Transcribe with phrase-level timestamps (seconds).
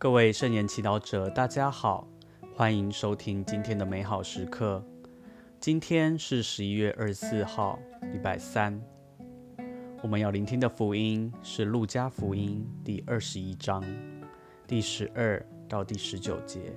[0.00, 2.06] 各位圣言祈祷者，大家好，
[2.54, 4.80] 欢迎收听今天的美好时刻。
[5.58, 7.80] 今天是十一月二十四号，
[8.12, 8.80] 礼拜三。
[10.00, 13.84] 我们要聆听的福音是《路加福音》第二十一章
[14.68, 16.72] 第十二到第十九节。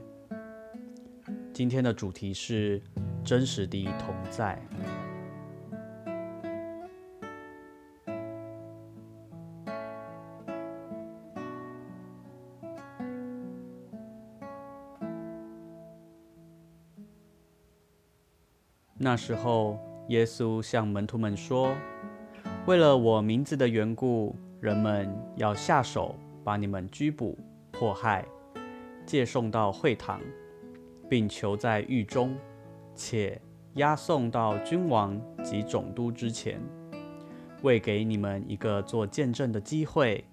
[1.54, 2.82] 今天的主题是
[3.24, 4.60] 真实的同在。
[19.04, 19.80] 那时候，
[20.10, 21.74] 耶稣向门徒们说
[22.68, 27.36] ：“为了我名字的缘故，人们要下手把你们拘捕、
[27.72, 28.24] 迫害，
[29.04, 30.22] 借送到会堂，
[31.10, 32.38] 并囚在狱中，
[32.94, 33.42] 且
[33.74, 36.62] 押送到君王及总督之前，
[37.64, 40.24] 为给你们一个做见证的机会。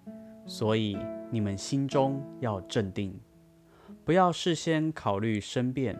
[0.44, 0.98] 所以
[1.30, 3.18] 你们心中要镇定，
[4.04, 5.98] 不要事先考虑申辩，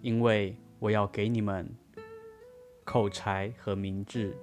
[0.00, 1.68] 因为。”我要给你们
[2.84, 4.36] 口才和明智，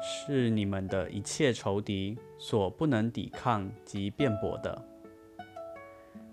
[0.00, 4.82] 是你们的一切仇敌所不能抵抗及辩驳的。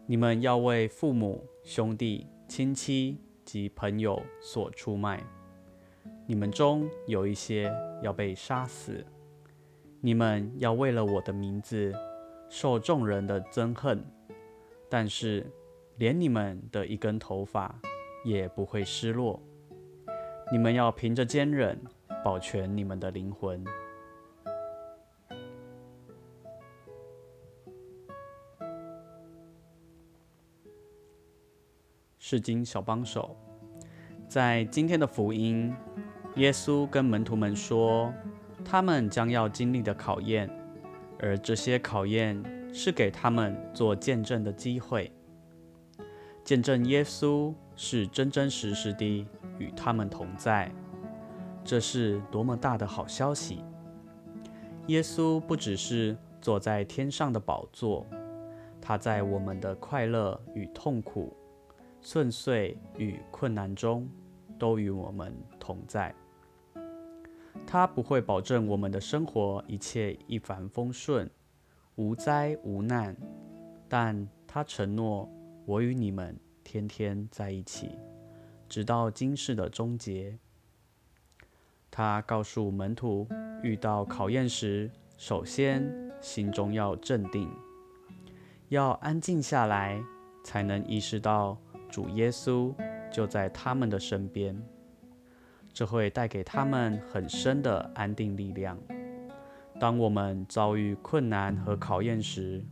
[0.06, 5.24] 你们要为父母、兄弟、亲戚及朋友所出卖，
[6.28, 9.06] 你们中有一些要被杀死。
[10.00, 11.94] 你们要为了我的名字
[12.50, 14.04] 受众人的憎恨，
[14.90, 15.46] 但是
[15.98, 17.80] 连你们的一根头发。
[18.24, 19.42] 也不会失落。
[20.52, 21.80] 你们要凭着坚忍
[22.24, 23.64] 保全你们的灵魂。
[32.20, 33.36] 是经小帮手，
[34.28, 35.74] 在今天的福音，
[36.36, 38.14] 耶稣跟门徒们说，
[38.64, 40.50] 他们将要经历的考验，
[41.20, 42.42] 而这些考验
[42.74, 45.12] 是给他们做见证的机会，
[46.44, 47.54] 见证耶稣。
[47.84, 49.26] 是真真实实地
[49.58, 50.72] 与他们同在，
[51.64, 53.64] 这是多么大的好消息！
[54.86, 58.06] 耶稣不只是坐在天上的宝座，
[58.80, 61.36] 他在我们的快乐与痛苦、
[62.02, 64.08] 顺遂与困难中，
[64.60, 66.14] 都与我们同在。
[67.66, 71.28] 他不会保证我们的生活一切一帆风顺、
[71.96, 73.18] 无灾无难，
[73.90, 75.28] 但他承诺
[75.66, 76.40] 我与你们。
[76.64, 77.98] 天天在一起，
[78.68, 80.38] 直到今世的终结。
[81.90, 83.28] 他告诉门徒，
[83.62, 85.84] 遇到考验时，首先
[86.22, 87.50] 心中要镇定，
[88.70, 90.02] 要安静下来，
[90.44, 91.58] 才能意识到
[91.90, 92.74] 主耶稣
[93.12, 94.58] 就在他们的身边。
[95.74, 98.78] 这会带给他们很深的安定力量。
[99.80, 102.64] 当我们遭遇困难和考验时，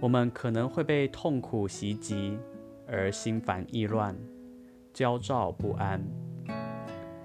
[0.00, 2.38] 我们可能会被痛苦袭击。
[2.86, 4.16] 而心烦意乱、
[4.92, 6.02] 焦躁不安。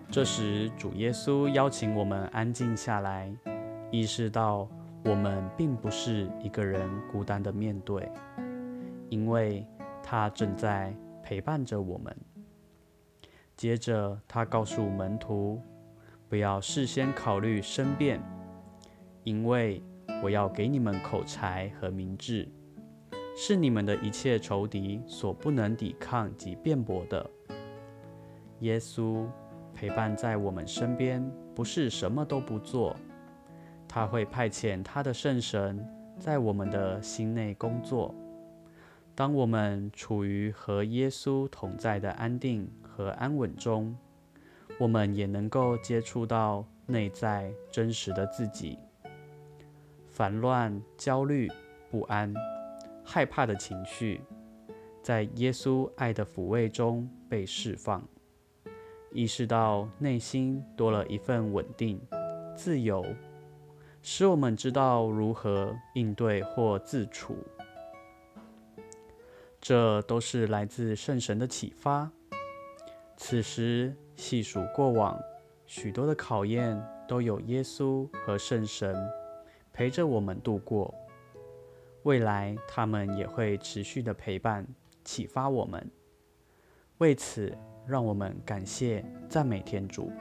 [0.10, 3.34] 这时，主耶稣邀请我们安静下来，
[3.92, 4.68] 意识到
[5.06, 8.12] 我们并不是一个人孤单的面对，
[9.10, 9.66] 因为
[10.04, 12.16] 他正在陪伴着我们。
[13.56, 15.62] 接着，他告诉门徒，
[16.28, 18.22] 不要事先考虑申辩，
[19.24, 19.82] 因为
[20.24, 22.50] 我要给你们口才和明智。
[23.36, 27.30] 是你们的一切仇敌所不能抵抗及辩驳的。
[28.60, 29.26] 耶稣
[29.74, 31.24] 陪伴在我们身边，
[31.56, 32.96] 不是什么都不做，
[33.88, 35.84] 他会派遣他的圣神
[36.20, 38.14] 在我们的心内工作。
[39.16, 43.96] 当我们处于和耶稣同在的安定和安稳中，
[44.80, 48.78] 我们也能够接触到内在真实的自己。
[50.10, 51.50] 烦乱、焦虑、
[51.90, 52.34] 不安。
[53.04, 54.22] 害怕的情绪，
[55.02, 58.08] 在耶稣爱的抚慰中被释放，
[59.12, 62.00] 意识到内心多了一份稳定、
[62.56, 63.06] 自由，
[64.02, 67.36] 使我们知道如何应对或自处。
[69.60, 72.10] 这都是来自圣神的启发。
[73.16, 75.20] 此时细数过往，
[75.68, 78.96] 许多的考验都有耶稣和圣神
[79.72, 80.92] 陪着我们度过。
[82.04, 84.68] 未来，他们也会持续的陪伴、
[85.04, 85.90] 启发我们。
[86.98, 87.56] 为此，
[87.88, 90.12] 让我们感谢、赞美天主。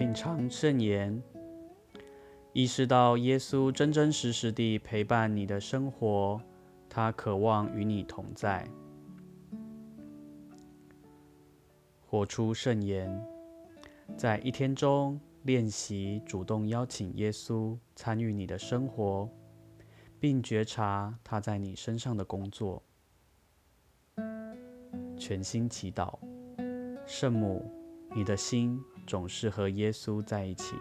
[0.00, 1.22] 品尝圣言，
[2.54, 6.40] 意识到耶稣真真实实地陪伴你的生活，
[6.88, 8.66] 他渴望与你同在。
[12.06, 13.22] 活出圣言，
[14.16, 19.28] 在一天中练习主动邀请耶稣参与你的生活，
[20.18, 22.82] 并觉察他在你身上的工作。
[25.18, 26.18] 全心祈祷，
[27.06, 27.70] 圣母，
[28.12, 30.74] 你的心总是和耶稣在一起，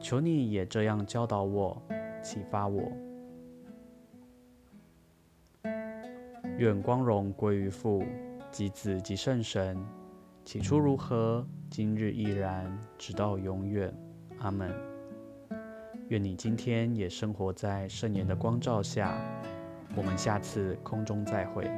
[0.00, 1.80] 求你也这样教导我，
[2.22, 2.90] 启发我。
[6.58, 8.04] 愿光荣归于父、
[8.50, 9.76] 及子、及圣神，
[10.44, 13.92] 起初如何，今日亦然，直到永远。
[14.40, 14.74] 阿门。
[16.08, 19.18] 愿你今天也生活在圣言的光照下。
[19.96, 21.70] 我们下次空中再会。